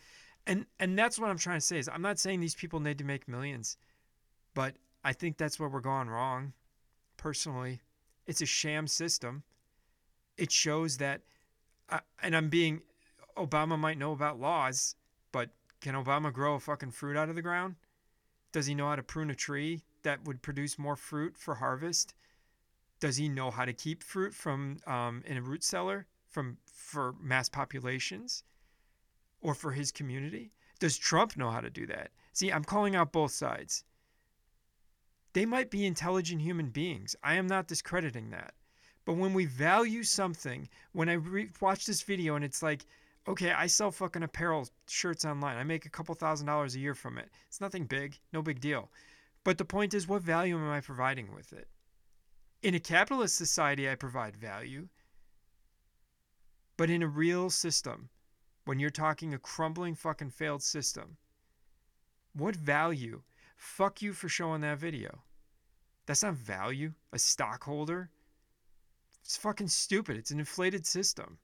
And 0.48 0.66
and 0.80 0.98
that's 0.98 1.20
what 1.20 1.30
I'm 1.30 1.38
trying 1.38 1.60
to 1.60 1.66
say 1.66 1.77
is 1.77 1.89
I'm 1.89 2.01
not 2.01 2.18
saying 2.18 2.39
these 2.39 2.56
people 2.56 2.80
need 2.80 2.98
to 2.98 3.04
make 3.04 3.27
millions, 3.27 3.77
but 4.56 4.75
I 5.04 5.13
think 5.13 5.38
that's 5.38 5.60
where 5.60 5.70
we're 5.70 5.82
going 5.82 6.10
wrong. 6.10 6.54
Personally, 7.18 7.82
it's 8.25 8.42
a 8.42 8.46
sham 8.46 8.88
system. 8.88 9.44
It 10.38 10.51
shows 10.51 10.98
that, 10.98 11.22
uh, 11.89 12.00
and 12.22 12.36
I'm 12.36 12.50
being, 12.50 12.82
Obama 13.36 13.77
might 13.77 13.98
know 13.98 14.12
about 14.12 14.39
laws, 14.39 14.96
but 15.32 15.50
can 15.82 15.96
Obama 15.96 16.32
grow 16.32 16.56
a 16.56 16.60
fucking 16.60 16.92
fruit 16.92 17.18
out 17.18 17.30
of 17.30 17.36
the 17.36 17.42
ground? 17.42 17.75
Does 18.51 18.68
he 18.68 18.75
know 18.75 18.88
how 18.88 18.96
to 18.96 19.04
prune 19.04 19.30
a 19.30 19.36
tree 19.36 19.84
that 20.04 20.25
would 20.25 20.42
produce 20.42 20.80
more 20.80 20.96
fruit 20.96 21.38
for 21.38 21.56
harvest? 21.56 22.13
Does 23.00 23.18
he 23.18 23.30
know 23.30 23.51
how 23.51 23.66
to 23.66 23.74
keep 23.74 24.04
fruit 24.04 24.34
from 24.34 24.77
um, 24.88 25.24
in 25.25 25.38
a 25.38 25.42
root 25.42 25.63
cellar 25.63 26.08
from 26.30 26.58
for 26.66 27.16
mass 27.22 27.50
populations? 27.50 28.44
Or 29.41 29.53
for 29.53 29.72
his 29.72 29.91
community? 29.91 30.51
Does 30.79 30.98
Trump 30.98 31.38
know 31.38 31.50
how 31.50 31.62
to 31.62 31.70
do 31.70 31.86
that? 31.88 32.12
See, 32.34 32.51
I'm 32.51 32.63
calling 32.63 32.96
out 32.96 33.12
both 33.12 33.32
sides. 33.32 33.84
They 35.34 35.46
might 35.46 35.70
be 35.70 35.86
intelligent 35.86 36.41
human 36.41 36.70
beings. 36.70 37.15
I 37.24 37.36
am 37.36 37.48
not 37.48 37.67
discrediting 37.67 38.29
that. 38.32 38.53
But 39.06 39.17
when 39.17 39.34
we 39.34 39.46
value 39.46 40.03
something, 40.03 40.67
when 40.91 41.10
I 41.10 41.13
re- 41.13 41.50
watch 41.62 41.86
this 41.86 42.01
video 42.01 42.36
and 42.36 42.44
it's 42.44 42.62
like, 42.62 42.86
okay, 43.27 43.51
I 43.51 43.67
sell 43.67 43.91
fucking 43.91 44.24
apparel 44.24 44.67
shirts 44.88 45.25
online. 45.25 45.58
I 45.58 45.63
make 45.63 45.86
a 45.86 45.89
couple 45.89 46.15
thousand 46.15 46.48
dollars 46.48 46.75
a 46.75 46.79
year 46.79 46.94
from 46.94 47.17
it. 47.17 47.29
It's 47.48 47.62
nothing 47.62 47.86
big, 47.86 48.20
no 48.34 48.41
big 48.41 48.60
deal. 48.60 48.91
But 49.44 49.58
the 49.58 49.65
point 49.65 49.94
is, 49.94 50.08
what 50.08 50.22
value 50.22 50.58
am 50.58 50.70
I 50.70 50.82
providing 50.82 51.34
with 51.34 51.53
it? 51.53 51.67
In 52.63 52.74
a 52.75 52.79
capitalist 52.79 53.36
society, 53.36 53.89
I 53.89 53.96
provide 53.96 54.36
value. 54.36 54.89
But 56.75 56.89
in 56.89 57.01
a 57.01 57.08
real 57.08 57.50
system, 57.50 58.10
when 58.67 58.79
you're 58.79 58.89
talking 58.89 59.33
a 59.33 59.39
crumbling 59.39 59.95
fucking 59.95 60.29
failed 60.29 60.62
system. 60.62 61.15
What 62.33 62.53
value? 62.53 63.21
Fuck 63.55 64.01
you 64.01 64.12
for 64.12 64.27
showing 64.27 64.59
that 64.62 64.77
video. 64.77 65.24
That's 66.05 66.24
not 66.24 66.33
value. 66.33 66.91
A 67.13 67.17
stockholder? 67.17 68.09
It's 69.24 69.38
fucking 69.38 69.69
stupid. 69.69 70.17
It's 70.17 70.31
an 70.31 70.39
inflated 70.39 70.86
system. 70.86 71.38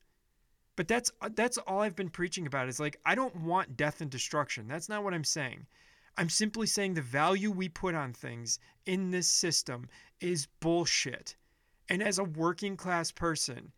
But 0.75 0.89
that's 0.89 1.11
uh, 1.21 1.29
that's 1.33 1.57
all 1.59 1.79
I've 1.79 1.95
been 1.95 2.09
preaching 2.09 2.45
about 2.45 2.67
is 2.67 2.79
like 2.79 2.99
I 3.05 3.15
don't 3.15 3.35
want 3.37 3.77
death 3.77 4.01
and 4.01 4.11
destruction. 4.11 4.67
That's 4.67 4.89
not 4.89 5.03
what 5.03 5.13
I'm 5.13 5.23
saying. 5.23 5.65
I'm 6.17 6.29
simply 6.29 6.67
saying 6.67 6.93
the 6.93 7.01
value 7.01 7.51
we 7.51 7.69
put 7.69 7.95
on 7.95 8.11
things 8.11 8.59
in 8.85 9.11
this 9.11 9.29
system 9.29 9.87
is 10.19 10.47
bullshit. 10.59 11.37
And 11.87 12.03
as 12.03 12.19
a 12.19 12.23
working 12.23 12.75
class 12.75 13.11
person, 13.11 13.71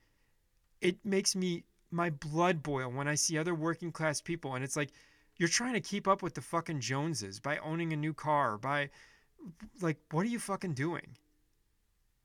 it 0.81 0.97
makes 1.05 1.35
me 1.35 1.63
my 1.95 2.09
blood 2.09 2.61
boil 2.61 2.91
when 2.91 3.07
I 3.07 3.15
see 3.15 3.37
other 3.37 3.55
working 3.55 3.91
class 3.91 4.19
people 4.21 4.55
and 4.55 4.63
it's 4.63 4.75
like 4.75 4.91
you're 5.37 5.49
trying 5.49 5.73
to 5.73 5.81
keep 5.81 6.07
up 6.07 6.21
with 6.21 6.33
the 6.33 6.41
fucking 6.41 6.79
Joneses 6.79 7.39
by 7.39 7.57
owning 7.57 7.93
a 7.93 7.97
new 7.97 8.13
car, 8.13 8.57
by 8.57 8.89
like 9.81 9.97
what 10.11 10.25
are 10.25 10.29
you 10.29 10.39
fucking 10.39 10.73
doing? 10.73 11.17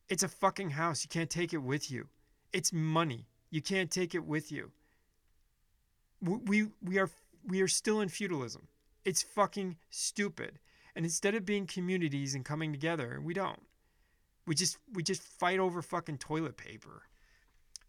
It's 0.08 0.22
a 0.22 0.28
fucking 0.28 0.70
house. 0.70 1.04
You 1.04 1.08
can't 1.08 1.30
take 1.30 1.52
it 1.52 1.62
with 1.62 1.90
you. 1.90 2.08
It's 2.52 2.72
money. 2.72 3.26
You 3.50 3.62
can't 3.62 3.90
take 3.90 4.14
it 4.14 4.24
with 4.24 4.50
you. 4.50 4.70
We 6.20 6.68
we 6.82 6.98
are 6.98 7.10
we 7.46 7.62
are 7.62 7.68
still 7.68 8.00
in 8.00 8.08
feudalism. 8.08 8.68
It's 9.04 9.22
fucking 9.22 9.76
stupid. 9.90 10.58
And 10.94 11.04
instead 11.04 11.34
of 11.34 11.46
being 11.46 11.66
communities 11.66 12.34
and 12.34 12.44
coming 12.44 12.72
together, 12.72 13.20
we 13.24 13.34
don't. 13.34 13.62
We 14.46 14.54
just 14.54 14.78
we 14.92 15.02
just 15.02 15.22
fight 15.22 15.58
over 15.58 15.80
fucking 15.80 16.18
toilet 16.18 16.56
paper. 16.56 17.02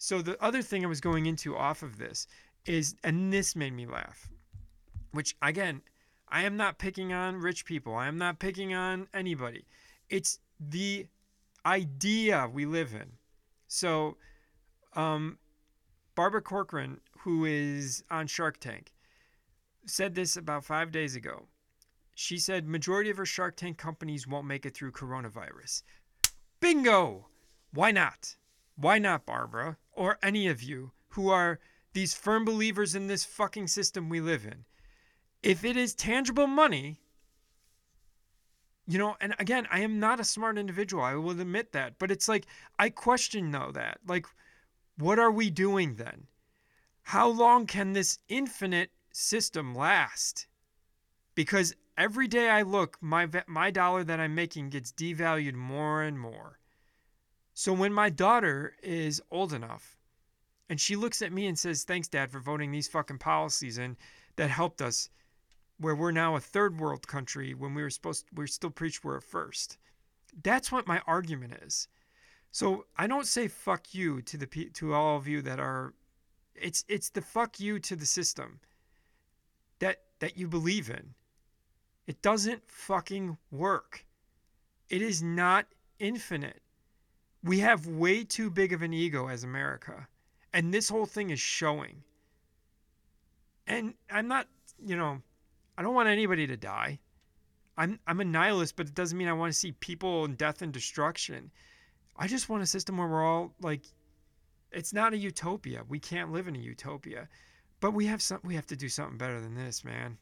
So 0.03 0.23
the 0.23 0.43
other 0.43 0.63
thing 0.63 0.83
I 0.83 0.87
was 0.87 0.99
going 0.99 1.27
into 1.27 1.55
off 1.55 1.83
of 1.83 1.99
this 1.99 2.25
is, 2.65 2.95
and 3.03 3.31
this 3.31 3.55
made 3.55 3.73
me 3.73 3.85
laugh, 3.85 4.31
which 5.11 5.35
again, 5.43 5.83
I 6.27 6.41
am 6.41 6.57
not 6.57 6.79
picking 6.79 7.13
on 7.13 7.35
rich 7.35 7.65
people. 7.65 7.93
I 7.93 8.07
am 8.07 8.17
not 8.17 8.39
picking 8.39 8.73
on 8.73 9.07
anybody. 9.13 9.63
It's 10.09 10.39
the 10.59 11.05
idea 11.67 12.49
we 12.51 12.65
live 12.65 12.95
in. 12.95 13.11
So, 13.67 14.17
um, 14.95 15.37
Barbara 16.15 16.41
Corcoran, 16.41 16.99
who 17.19 17.45
is 17.45 18.03
on 18.09 18.25
Shark 18.25 18.59
Tank, 18.59 18.93
said 19.85 20.15
this 20.15 20.35
about 20.35 20.65
five 20.65 20.91
days 20.91 21.15
ago. 21.15 21.45
She 22.15 22.39
said 22.39 22.67
majority 22.67 23.11
of 23.11 23.17
her 23.17 23.25
Shark 23.27 23.55
Tank 23.55 23.77
companies 23.77 24.25
won't 24.25 24.47
make 24.47 24.65
it 24.65 24.73
through 24.73 24.93
coronavirus. 24.93 25.83
Bingo! 26.59 27.27
Why 27.71 27.91
not? 27.91 28.35
Why 28.81 28.97
not, 28.97 29.25
Barbara? 29.25 29.77
Or 29.91 30.17
any 30.23 30.47
of 30.47 30.63
you 30.63 30.91
who 31.09 31.29
are 31.29 31.59
these 31.93 32.15
firm 32.15 32.45
believers 32.45 32.95
in 32.95 33.07
this 33.07 33.23
fucking 33.23 33.67
system 33.67 34.09
we 34.09 34.19
live 34.19 34.45
in. 34.45 34.65
If 35.43 35.63
it 35.63 35.77
is 35.77 35.93
tangible 35.93 36.47
money, 36.47 36.99
you 38.87 38.97
know, 38.97 39.15
and 39.21 39.35
again, 39.37 39.67
I 39.71 39.81
am 39.81 39.99
not 39.99 40.19
a 40.19 40.23
smart 40.23 40.57
individual. 40.57 41.03
I 41.03 41.15
will 41.15 41.39
admit 41.39 41.73
that. 41.73 41.99
But 41.99 42.11
it's 42.11 42.27
like, 42.27 42.47
I 42.79 42.89
question 42.89 43.51
though 43.51 43.71
that. 43.73 43.99
Like, 44.07 44.25
what 44.97 45.19
are 45.19 45.31
we 45.31 45.49
doing 45.49 45.95
then? 45.95 46.27
How 47.03 47.27
long 47.27 47.67
can 47.67 47.93
this 47.93 48.19
infinite 48.29 48.91
system 49.11 49.75
last? 49.75 50.47
Because 51.35 51.75
every 51.97 52.27
day 52.27 52.49
I 52.49 52.63
look, 52.63 52.97
my, 53.01 53.27
my 53.47 53.69
dollar 53.69 54.03
that 54.03 54.19
I'm 54.19 54.35
making 54.35 54.69
gets 54.69 54.91
devalued 54.91 55.53
more 55.53 56.01
and 56.01 56.19
more. 56.19 56.59
So 57.61 57.73
when 57.73 57.93
my 57.93 58.09
daughter 58.09 58.75
is 58.81 59.21
old 59.29 59.53
enough 59.53 59.95
and 60.67 60.81
she 60.81 60.95
looks 60.95 61.21
at 61.21 61.31
me 61.31 61.45
and 61.45 61.59
says, 61.59 61.83
Thanks, 61.83 62.07
Dad, 62.07 62.31
for 62.31 62.39
voting 62.39 62.71
these 62.71 62.87
fucking 62.87 63.19
policies 63.19 63.77
in 63.77 63.97
that 64.35 64.49
helped 64.49 64.81
us, 64.81 65.11
where 65.77 65.93
we're 65.95 66.09
now 66.09 66.35
a 66.35 66.39
third 66.39 66.79
world 66.79 67.07
country 67.07 67.53
when 67.53 67.75
we 67.75 67.83
were 67.83 67.91
supposed 67.91 68.25
to, 68.25 68.33
we 68.33 68.47
still 68.47 68.71
preach 68.71 69.03
we're 69.03 69.17
a 69.17 69.21
first. 69.21 69.77
That's 70.41 70.71
what 70.71 70.87
my 70.87 71.03
argument 71.05 71.53
is. 71.61 71.87
So 72.49 72.87
I 72.97 73.05
don't 73.05 73.27
say 73.27 73.47
fuck 73.47 73.93
you 73.93 74.23
to 74.23 74.37
the 74.37 74.47
to 74.47 74.95
all 74.95 75.17
of 75.17 75.27
you 75.27 75.43
that 75.43 75.59
are 75.59 75.93
it's 76.55 76.83
it's 76.87 77.11
the 77.11 77.21
fuck 77.21 77.59
you 77.59 77.77
to 77.77 77.95
the 77.95 78.07
system 78.07 78.59
that 79.77 79.97
that 80.17 80.35
you 80.35 80.47
believe 80.47 80.89
in. 80.89 81.13
It 82.07 82.23
doesn't 82.23 82.63
fucking 82.71 83.37
work. 83.51 84.07
It 84.89 85.03
is 85.03 85.21
not 85.21 85.67
infinite. 85.99 86.60
We 87.43 87.59
have 87.59 87.87
way 87.87 88.23
too 88.23 88.49
big 88.49 88.73
of 88.73 88.81
an 88.81 88.93
ego 88.93 89.27
as 89.27 89.43
America. 89.43 90.07
And 90.53 90.73
this 90.73 90.89
whole 90.89 91.05
thing 91.05 91.29
is 91.29 91.39
showing. 91.39 92.03
And 93.67 93.93
I'm 94.09 94.27
not, 94.27 94.47
you 94.83 94.95
know, 94.95 95.21
I 95.77 95.81
don't 95.81 95.95
want 95.95 96.09
anybody 96.09 96.45
to 96.47 96.57
die. 96.57 96.99
I'm 97.77 97.99
I'm 98.05 98.19
a 98.19 98.25
nihilist, 98.25 98.75
but 98.75 98.87
it 98.87 98.93
doesn't 98.93 99.17
mean 99.17 99.27
I 99.27 99.33
want 99.33 99.51
to 99.53 99.57
see 99.57 99.71
people 99.71 100.25
in 100.25 100.35
death 100.35 100.61
and 100.61 100.73
destruction. 100.73 101.51
I 102.17 102.27
just 102.27 102.49
want 102.49 102.61
a 102.61 102.67
system 102.67 102.97
where 102.97 103.07
we're 103.07 103.25
all 103.25 103.53
like 103.61 103.81
it's 104.71 104.93
not 104.93 105.13
a 105.13 105.17
utopia. 105.17 105.83
We 105.87 105.99
can't 105.99 106.31
live 106.31 106.47
in 106.47 106.55
a 106.55 106.59
utopia. 106.59 107.27
But 107.79 107.91
we 107.91 108.05
have 108.05 108.21
some 108.21 108.39
we 108.43 108.55
have 108.55 108.67
to 108.67 108.75
do 108.75 108.89
something 108.89 109.17
better 109.17 109.41
than 109.41 109.55
this, 109.55 109.83
man. 109.83 110.17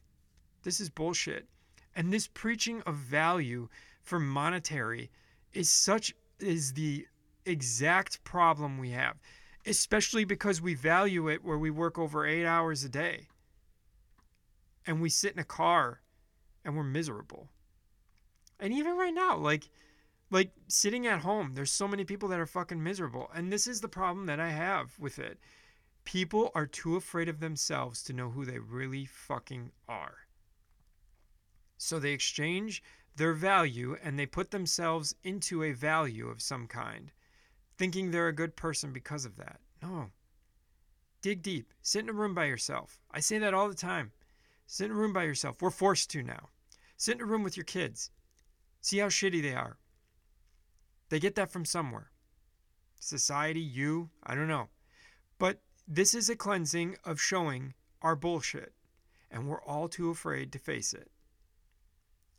This 0.62 0.80
is 0.80 0.88
bullshit. 0.88 1.46
And 1.94 2.12
this 2.12 2.28
preaching 2.28 2.82
of 2.82 2.96
value 2.96 3.68
for 4.02 4.18
monetary 4.18 5.10
is 5.52 5.68
such 5.68 6.14
is 6.42 6.72
the 6.72 7.06
exact 7.44 8.22
problem 8.24 8.78
we 8.78 8.90
have, 8.90 9.18
especially 9.66 10.24
because 10.24 10.60
we 10.60 10.74
value 10.74 11.28
it 11.28 11.44
where 11.44 11.58
we 11.58 11.70
work 11.70 11.98
over 11.98 12.26
eight 12.26 12.46
hours 12.46 12.84
a 12.84 12.88
day 12.88 13.28
and 14.86 15.00
we 15.00 15.08
sit 15.08 15.32
in 15.32 15.38
a 15.38 15.44
car 15.44 16.00
and 16.64 16.76
we're 16.76 16.82
miserable. 16.82 17.48
And 18.58 18.72
even 18.72 18.96
right 18.96 19.14
now, 19.14 19.36
like, 19.36 19.68
like 20.30 20.52
sitting 20.68 21.06
at 21.06 21.20
home, 21.20 21.52
there's 21.54 21.72
so 21.72 21.88
many 21.88 22.04
people 22.04 22.28
that 22.28 22.40
are 22.40 22.46
fucking 22.46 22.82
miserable. 22.82 23.30
And 23.34 23.52
this 23.52 23.66
is 23.66 23.80
the 23.80 23.88
problem 23.88 24.26
that 24.26 24.40
I 24.40 24.50
have 24.50 24.98
with 24.98 25.18
it. 25.18 25.38
People 26.04 26.50
are 26.54 26.66
too 26.66 26.96
afraid 26.96 27.28
of 27.28 27.40
themselves 27.40 28.02
to 28.04 28.12
know 28.12 28.30
who 28.30 28.44
they 28.44 28.58
really 28.58 29.06
fucking 29.06 29.70
are. 29.88 30.18
So 31.76 31.98
they 31.98 32.12
exchange 32.12 32.82
their 33.20 33.34
value 33.34 33.98
and 34.02 34.18
they 34.18 34.24
put 34.24 34.50
themselves 34.50 35.14
into 35.22 35.62
a 35.62 35.72
value 35.72 36.28
of 36.28 36.40
some 36.40 36.66
kind, 36.66 37.12
thinking 37.76 38.10
they're 38.10 38.28
a 38.28 38.32
good 38.32 38.56
person 38.56 38.94
because 38.94 39.26
of 39.26 39.36
that. 39.36 39.60
No. 39.82 40.06
Dig 41.20 41.42
deep. 41.42 41.74
Sit 41.82 42.04
in 42.04 42.08
a 42.08 42.14
room 42.14 42.34
by 42.34 42.46
yourself. 42.46 42.98
I 43.10 43.20
say 43.20 43.36
that 43.36 43.52
all 43.52 43.68
the 43.68 43.74
time. 43.74 44.12
Sit 44.66 44.86
in 44.86 44.92
a 44.92 44.94
room 44.94 45.12
by 45.12 45.24
yourself. 45.24 45.60
We're 45.60 45.68
forced 45.68 46.08
to 46.12 46.22
now. 46.22 46.48
Sit 46.96 47.16
in 47.16 47.20
a 47.20 47.26
room 47.26 47.42
with 47.42 47.58
your 47.58 47.64
kids. 47.64 48.10
See 48.80 48.96
how 48.96 49.08
shitty 49.08 49.42
they 49.42 49.54
are. 49.54 49.76
They 51.10 51.20
get 51.20 51.34
that 51.34 51.52
from 51.52 51.66
somewhere. 51.66 52.12
Society, 53.00 53.60
you, 53.60 54.08
I 54.24 54.34
don't 54.34 54.48
know. 54.48 54.70
But 55.38 55.60
this 55.86 56.14
is 56.14 56.30
a 56.30 56.36
cleansing 56.36 56.96
of 57.04 57.20
showing 57.20 57.74
our 58.00 58.16
bullshit, 58.16 58.72
and 59.30 59.46
we're 59.46 59.60
all 59.60 59.90
too 59.90 60.08
afraid 60.08 60.52
to 60.52 60.58
face 60.58 60.94
it. 60.94 61.10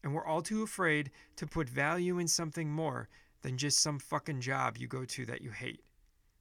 And 0.03 0.13
we're 0.13 0.25
all 0.25 0.41
too 0.41 0.63
afraid 0.63 1.11
to 1.35 1.45
put 1.45 1.69
value 1.69 2.17
in 2.19 2.27
something 2.27 2.71
more 2.71 3.07
than 3.41 3.57
just 3.57 3.79
some 3.79 3.99
fucking 3.99 4.41
job 4.41 4.77
you 4.77 4.87
go 4.87 5.05
to 5.05 5.25
that 5.25 5.41
you 5.41 5.51
hate. 5.51 5.83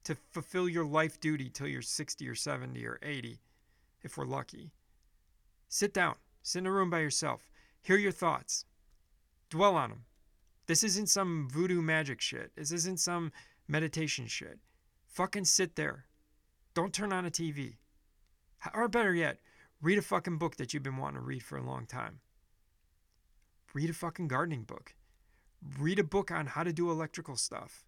to 0.05 0.17
fulfill 0.33 0.69
your 0.69 0.85
life 0.85 1.21
duty 1.21 1.49
till 1.49 1.69
you're 1.69 1.83
60 1.83 2.29
or 2.29 2.35
70 2.35 2.85
or 2.87 2.99
80, 3.03 3.39
if 4.03 4.17
we're 4.17 4.25
lucky. 4.25 4.73
Sit 5.69 5.93
down, 5.95 6.17
sit 6.43 6.61
in 6.61 6.67
a 6.67 6.73
room 6.73 6.91
by 6.91 7.01
yourself, 7.01 7.51
hear 7.83 7.97
your 7.97 8.13
thoughts, 8.13 8.65
dwell 9.51 9.77
on 9.77 9.91
them. 9.91 10.05
This 10.67 10.83
isn't 10.85 11.09
some 11.09 11.49
voodoo 11.51 11.83
magic 11.83 12.21
shit. 12.21 12.53
This 12.57 12.71
isn't 12.73 13.01
some 13.01 13.33
meditation 13.69 14.27
shit. 14.27 14.59
Fucking 15.07 15.45
sit 15.45 15.77
there. 15.77 16.07
Don't 16.75 16.93
turn 16.93 17.13
on 17.13 17.27
a 17.27 17.31
TV. 17.31 17.77
Or 18.75 18.89
better 18.89 19.15
yet, 19.15 19.39
read 19.83 19.99
a 19.99 20.03
fucking 20.03 20.39
book 20.39 20.57
that 20.57 20.73
you've 20.73 20.83
been 20.83 20.97
wanting 20.97 21.21
to 21.21 21.27
read 21.27 21.43
for 21.43 21.59
a 21.59 21.67
long 21.67 21.87
time. 21.87 22.21
Read 23.73 23.91
a 23.91 23.95
fucking 23.95 24.29
gardening 24.29 24.65
book. 24.65 24.95
Read 25.79 25.99
a 25.99 26.05
book 26.05 26.31
on 26.31 26.47
how 26.47 26.63
to 26.63 26.73
do 26.73 26.91
electrical 26.91 27.37
stuff. 27.37 27.85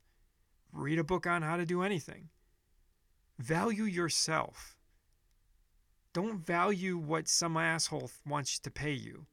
Read 0.73 0.99
a 0.99 1.05
book 1.05 1.27
on 1.27 1.43
how 1.43 1.57
to 1.57 1.67
do 1.67 1.83
anything. 1.83 2.29
Value 3.39 3.85
yourself. 3.85 4.77
Don't 6.13 6.45
value 6.45 6.99
what 6.99 7.29
some 7.29 7.57
asshole 7.57 8.11
wants 8.27 8.59
to 8.59 8.71
pay 8.71 8.93
you. 8.93 9.27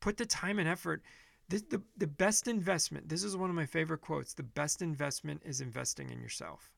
Put 0.00 0.16
the 0.16 0.26
time 0.26 0.58
and 0.58 0.68
effort. 0.68 1.02
The, 1.48 1.62
the, 1.70 1.82
the 1.96 2.06
best 2.06 2.48
investment, 2.48 3.08
this 3.08 3.22
is 3.22 3.36
one 3.36 3.50
of 3.50 3.56
my 3.56 3.66
favorite 3.66 4.00
quotes 4.00 4.34
the 4.34 4.42
best 4.42 4.82
investment 4.82 5.42
is 5.44 5.60
investing 5.60 6.10
in 6.10 6.20
yourself. 6.20 6.70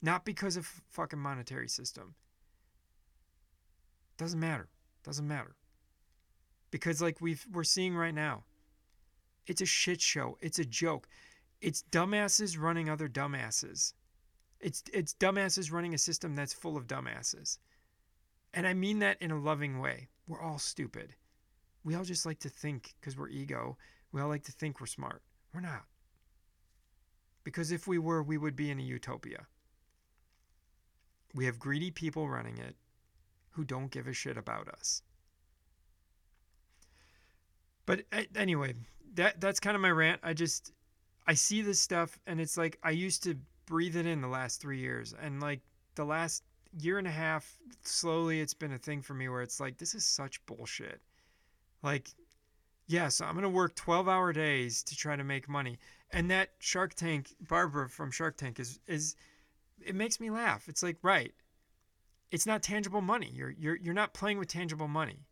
Not 0.00 0.24
because 0.24 0.56
of 0.56 0.66
fucking 0.90 1.18
monetary 1.18 1.68
system. 1.68 2.14
Doesn't 4.16 4.40
matter. 4.40 4.68
Doesn't 5.02 5.26
matter. 5.26 5.56
Because 6.74 7.00
like 7.00 7.20
we've 7.20 7.46
we're 7.52 7.62
seeing 7.62 7.94
right 7.94 8.12
now, 8.12 8.42
it's 9.46 9.60
a 9.60 9.64
shit 9.64 10.00
show. 10.00 10.36
It's 10.40 10.58
a 10.58 10.64
joke. 10.64 11.06
It's 11.60 11.84
dumbasses 11.92 12.60
running 12.60 12.90
other 12.90 13.08
dumbasses. 13.08 13.92
It's 14.58 14.82
it's 14.92 15.14
dumbasses 15.14 15.70
running 15.70 15.94
a 15.94 15.98
system 15.98 16.34
that's 16.34 16.52
full 16.52 16.76
of 16.76 16.88
dumbasses. 16.88 17.58
And 18.52 18.66
I 18.66 18.74
mean 18.74 18.98
that 18.98 19.22
in 19.22 19.30
a 19.30 19.38
loving 19.38 19.78
way. 19.78 20.08
We're 20.26 20.42
all 20.42 20.58
stupid. 20.58 21.14
We 21.84 21.94
all 21.94 22.02
just 22.02 22.26
like 22.26 22.40
to 22.40 22.48
think 22.48 22.96
because 22.98 23.16
we're 23.16 23.28
ego. 23.28 23.78
We 24.10 24.20
all 24.20 24.28
like 24.28 24.42
to 24.46 24.52
think 24.52 24.80
we're 24.80 24.86
smart. 24.86 25.22
We're 25.54 25.60
not. 25.60 25.84
Because 27.44 27.70
if 27.70 27.86
we 27.86 28.00
were, 28.00 28.20
we 28.20 28.36
would 28.36 28.56
be 28.56 28.72
in 28.72 28.80
a 28.80 28.82
utopia. 28.82 29.46
We 31.36 31.46
have 31.46 31.60
greedy 31.60 31.92
people 31.92 32.28
running 32.28 32.58
it 32.58 32.74
who 33.50 33.62
don't 33.62 33.92
give 33.92 34.08
a 34.08 34.12
shit 34.12 34.36
about 34.36 34.66
us. 34.66 35.02
But 37.86 38.04
anyway, 38.34 38.74
that 39.14 39.40
that's 39.40 39.60
kind 39.60 39.74
of 39.74 39.82
my 39.82 39.90
rant. 39.90 40.20
I 40.22 40.32
just 40.32 40.72
I 41.26 41.34
see 41.34 41.62
this 41.62 41.80
stuff 41.80 42.18
and 42.26 42.40
it's 42.40 42.56
like 42.56 42.78
I 42.82 42.90
used 42.90 43.22
to 43.24 43.36
breathe 43.66 43.96
it 43.96 44.06
in 44.06 44.20
the 44.20 44.28
last 44.28 44.60
3 44.60 44.78
years 44.78 45.14
and 45.20 45.40
like 45.40 45.60
the 45.94 46.04
last 46.04 46.42
year 46.78 46.98
and 46.98 47.06
a 47.06 47.10
half 47.10 47.56
slowly 47.82 48.40
it's 48.40 48.52
been 48.52 48.72
a 48.72 48.78
thing 48.78 49.00
for 49.00 49.14
me 49.14 49.28
where 49.28 49.42
it's 49.42 49.60
like 49.60 49.78
this 49.78 49.94
is 49.94 50.04
such 50.04 50.44
bullshit. 50.46 51.00
Like 51.82 52.10
yes, 52.86 53.20
I'm 53.20 53.32
going 53.32 53.42
to 53.42 53.48
work 53.48 53.74
12-hour 53.76 54.32
days 54.32 54.82
to 54.84 54.96
try 54.96 55.16
to 55.16 55.24
make 55.24 55.48
money. 55.48 55.78
And 56.10 56.30
that 56.30 56.50
Shark 56.58 56.94
Tank 56.94 57.34
Barbara 57.40 57.88
from 57.88 58.10
Shark 58.10 58.36
Tank 58.36 58.60
is 58.60 58.78
is 58.86 59.16
it 59.84 59.94
makes 59.94 60.20
me 60.20 60.30
laugh. 60.30 60.68
It's 60.68 60.82
like, 60.82 60.96
right. 61.02 61.32
It's 62.30 62.46
not 62.46 62.62
tangible 62.62 63.00
money. 63.00 63.30
You're 63.32 63.50
you're 63.50 63.76
you're 63.76 63.94
not 63.94 64.14
playing 64.14 64.38
with 64.38 64.48
tangible 64.48 64.88
money. 64.88 65.26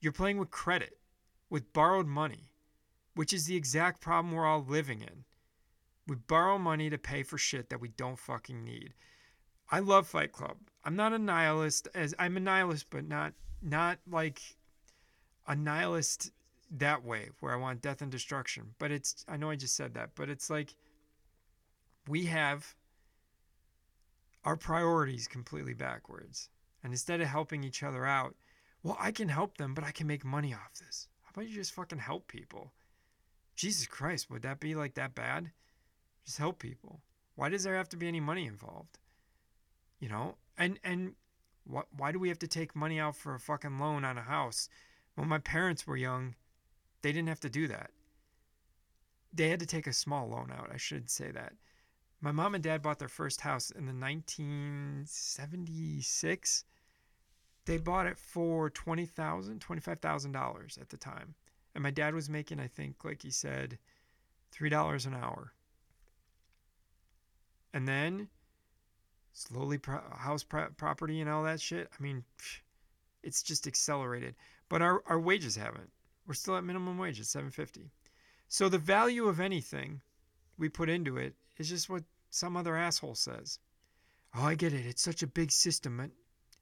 You're 0.00 0.12
playing 0.12 0.38
with 0.38 0.50
credit, 0.50 0.96
with 1.50 1.72
borrowed 1.72 2.06
money 2.06 2.48
which 3.18 3.32
is 3.32 3.46
the 3.46 3.56
exact 3.56 4.00
problem 4.00 4.32
we're 4.32 4.46
all 4.46 4.64
living 4.64 5.00
in. 5.00 5.24
We 6.06 6.14
borrow 6.14 6.56
money 6.56 6.88
to 6.88 6.98
pay 6.98 7.24
for 7.24 7.36
shit 7.36 7.68
that 7.68 7.80
we 7.80 7.88
don't 7.88 8.16
fucking 8.16 8.62
need. 8.62 8.94
I 9.72 9.80
love 9.80 10.06
Fight 10.06 10.30
Club. 10.30 10.56
I'm 10.84 10.94
not 10.94 11.12
a 11.12 11.18
nihilist 11.18 11.88
as 11.96 12.14
I'm 12.16 12.36
a 12.36 12.40
nihilist, 12.40 12.86
but 12.90 13.08
not 13.08 13.32
not 13.60 13.98
like 14.08 14.40
a 15.48 15.56
nihilist 15.56 16.30
that 16.70 17.04
way 17.04 17.30
where 17.40 17.52
I 17.52 17.56
want 17.56 17.82
death 17.82 18.02
and 18.02 18.12
destruction. 18.12 18.76
But 18.78 18.92
it's 18.92 19.24
I 19.26 19.36
know 19.36 19.50
I 19.50 19.56
just 19.56 19.74
said 19.74 19.94
that, 19.94 20.10
but 20.14 20.30
it's 20.30 20.48
like 20.48 20.76
we 22.06 22.26
have 22.26 22.72
our 24.44 24.56
priorities 24.56 25.26
completely 25.26 25.74
backwards. 25.74 26.50
And 26.84 26.92
instead 26.92 27.20
of 27.20 27.26
helping 27.26 27.64
each 27.64 27.82
other 27.82 28.06
out, 28.06 28.36
well, 28.84 28.96
I 29.00 29.10
can 29.10 29.28
help 29.28 29.58
them, 29.58 29.74
but 29.74 29.82
I 29.82 29.90
can 29.90 30.06
make 30.06 30.24
money 30.24 30.54
off 30.54 30.74
this. 30.78 31.08
How 31.38 31.42
about 31.42 31.52
you 31.52 31.56
just 31.56 31.74
fucking 31.74 32.00
help 32.00 32.26
people? 32.26 32.72
Jesus 33.54 33.86
Christ, 33.86 34.28
would 34.28 34.42
that 34.42 34.58
be 34.58 34.74
like 34.74 34.94
that 34.94 35.14
bad? 35.14 35.52
Just 36.26 36.38
help 36.38 36.58
people. 36.58 37.00
Why 37.36 37.48
does 37.48 37.62
there 37.62 37.76
have 37.76 37.88
to 37.90 37.96
be 37.96 38.08
any 38.08 38.18
money 38.18 38.44
involved? 38.44 38.98
You 40.00 40.08
know, 40.08 40.34
and 40.56 40.80
and 40.82 41.14
what? 41.62 41.86
Why 41.96 42.10
do 42.10 42.18
we 42.18 42.30
have 42.30 42.40
to 42.40 42.48
take 42.48 42.74
money 42.74 42.98
out 42.98 43.14
for 43.14 43.36
a 43.36 43.38
fucking 43.38 43.78
loan 43.78 44.04
on 44.04 44.18
a 44.18 44.22
house? 44.22 44.68
When 45.14 45.28
my 45.28 45.38
parents 45.38 45.86
were 45.86 45.96
young, 45.96 46.34
they 47.02 47.12
didn't 47.12 47.28
have 47.28 47.38
to 47.38 47.48
do 47.48 47.68
that. 47.68 47.92
They 49.32 49.48
had 49.48 49.60
to 49.60 49.66
take 49.66 49.86
a 49.86 49.92
small 49.92 50.28
loan 50.28 50.50
out. 50.50 50.70
I 50.74 50.76
should 50.76 51.08
say 51.08 51.30
that. 51.30 51.52
My 52.20 52.32
mom 52.32 52.56
and 52.56 52.64
dad 52.64 52.82
bought 52.82 52.98
their 52.98 53.06
first 53.06 53.42
house 53.42 53.70
in 53.70 53.86
the 53.86 53.94
1976. 53.94 56.64
They 57.68 57.76
bought 57.76 58.06
it 58.06 58.16
for 58.16 58.70
$20,000, 58.70 59.58
$25,000 59.58 60.80
at 60.80 60.88
the 60.88 60.96
time. 60.96 61.34
And 61.74 61.82
my 61.82 61.90
dad 61.90 62.14
was 62.14 62.30
making, 62.30 62.60
I 62.60 62.66
think, 62.66 63.04
like 63.04 63.20
he 63.20 63.30
said, 63.30 63.78
$3 64.56 65.06
an 65.06 65.12
hour. 65.12 65.52
And 67.74 67.86
then 67.86 68.28
slowly 69.34 69.76
pro- 69.76 70.00
house 70.16 70.44
pro- 70.44 70.70
property 70.78 71.20
and 71.20 71.28
all 71.28 71.42
that 71.42 71.60
shit. 71.60 71.90
I 71.92 72.02
mean, 72.02 72.24
it's 73.22 73.42
just 73.42 73.66
accelerated. 73.66 74.34
But 74.70 74.80
our, 74.80 75.02
our 75.04 75.20
wages 75.20 75.54
haven't. 75.54 75.90
We're 76.26 76.32
still 76.32 76.56
at 76.56 76.64
minimum 76.64 76.96
wage 76.96 77.20
at 77.20 77.26
750. 77.26 77.90
So 78.48 78.70
the 78.70 78.78
value 78.78 79.28
of 79.28 79.40
anything 79.40 80.00
we 80.56 80.70
put 80.70 80.88
into 80.88 81.18
it 81.18 81.34
is 81.58 81.68
just 81.68 81.90
what 81.90 82.04
some 82.30 82.56
other 82.56 82.76
asshole 82.76 83.14
says. 83.14 83.58
Oh, 84.34 84.44
I 84.44 84.54
get 84.54 84.72
it. 84.72 84.86
It's 84.86 85.02
such 85.02 85.22
a 85.22 85.26
big 85.26 85.52
system. 85.52 86.10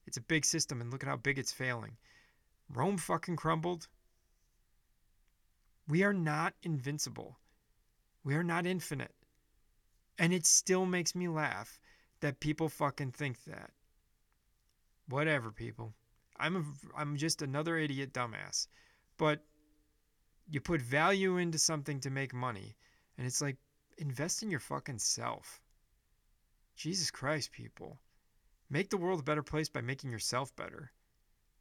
It's 0.07 0.17
a 0.17 0.23
big 0.23 0.45
system, 0.45 0.81
and 0.81 0.91
look 0.91 1.03
at 1.03 1.09
how 1.09 1.17
big 1.17 1.39
it's 1.39 1.53
failing. 1.53 1.97
Rome 2.69 2.97
fucking 2.97 3.37
crumbled. 3.37 3.89
We 5.89 6.03
are 6.03 6.13
not 6.13 6.55
invincible. 6.63 7.39
We 8.25 8.35
are 8.35 8.45
not 8.45 8.67
infinite. 8.67 9.15
And 10.19 10.33
it 10.33 10.47
still 10.47 10.87
makes 10.87 11.15
me 11.15 11.29
laugh 11.29 11.79
that 12.21 12.41
people 12.41 12.69
fucking 12.69 13.13
think 13.13 13.45
that. 13.45 13.71
Whatever, 15.09 15.51
people. 15.51 15.95
I'm 16.39 16.57
a, 16.57 16.65
I'm 16.99 17.17
just 17.17 17.43
another 17.43 17.77
idiot 17.77 18.13
dumbass. 18.13 18.67
But 19.17 19.41
you 20.51 20.61
put 20.61 20.83
value 20.83 21.39
into 21.39 21.59
something 21.59 22.01
to 22.01 22.11
make 22.11 22.35
money, 22.35 22.77
and 23.17 23.27
it's 23.27 23.41
like 23.41 23.57
invest 23.99 24.43
in 24.43 24.51
your 24.51 24.61
fucking 24.61 24.99
self. 24.99 25.61
Jesus 26.77 27.11
Christ, 27.11 27.53
people. 27.53 27.99
Make 28.69 28.91
the 28.91 28.97
world 28.97 29.21
a 29.21 29.23
better 29.23 29.43
place 29.43 29.69
by 29.69 29.81
making 29.81 30.11
yourself 30.11 30.55
better. 30.57 30.93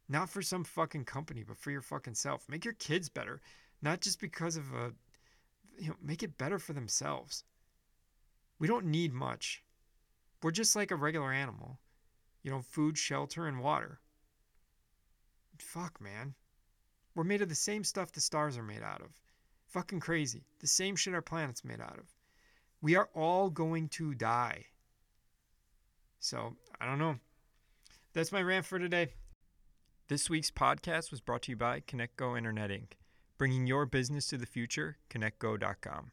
Not 0.08 0.28
for 0.28 0.42
some 0.42 0.64
fucking 0.64 1.04
company, 1.04 1.42
but 1.42 1.56
for 1.56 1.70
your 1.70 1.82
fucking 1.82 2.14
self. 2.14 2.48
Make 2.48 2.64
your 2.64 2.74
kids 2.74 3.08
better. 3.08 3.40
Not 3.82 4.00
just 4.00 4.20
because 4.20 4.56
of 4.56 4.72
a 4.74 4.92
you 5.78 5.88
know 5.88 5.96
make 6.02 6.22
it 6.22 6.38
better 6.38 6.58
for 6.58 6.72
themselves. 6.72 7.44
We 8.58 8.66
don't 8.66 8.86
need 8.86 9.12
much. 9.12 9.62
We're 10.42 10.50
just 10.50 10.74
like 10.74 10.90
a 10.90 10.96
regular 10.96 11.32
animal. 11.32 11.78
You 12.42 12.50
know 12.50 12.62
food 12.62 12.98
shelter 12.98 13.46
and 13.46 13.60
water. 13.60 14.00
Fuck 15.58 16.00
man. 16.00 16.34
We're 17.14 17.24
made 17.24 17.42
of 17.42 17.48
the 17.48 17.54
same 17.54 17.84
stuff 17.84 18.12
the 18.12 18.20
stars 18.20 18.58
are 18.58 18.62
made 18.62 18.82
out 18.82 19.00
of. 19.00 19.10
Fucking 19.68 20.00
crazy. 20.00 20.44
The 20.60 20.66
same 20.66 20.96
shit 20.96 21.14
our 21.14 21.22
planet's 21.22 21.64
made 21.64 21.80
out 21.80 21.98
of. 21.98 22.14
We 22.80 22.94
are 22.94 23.08
all 23.14 23.48
going 23.50 23.88
to 23.90 24.14
die 24.14 24.66
so 26.26 26.56
i 26.80 26.86
don't 26.86 26.98
know. 26.98 27.16
That's 28.12 28.32
my 28.32 28.42
rant 28.42 28.64
for 28.64 28.78
today. 28.78 29.08
This 30.08 30.30
week's 30.30 30.50
podcast 30.50 31.10
was 31.10 31.20
brought 31.20 31.42
to 31.42 31.52
you 31.52 31.56
by 31.56 31.80
ConnectGo 31.80 32.36
Internet 32.36 32.70
Inc. 32.70 32.92
Bringing 33.36 33.66
your 33.66 33.84
business 33.84 34.26
to 34.28 34.38
the 34.38 34.46
future, 34.46 34.96
connectgo.com. 35.10 36.12